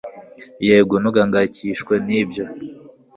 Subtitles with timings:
[0.67, 2.43] yego, ntugahangayikishwe nibyo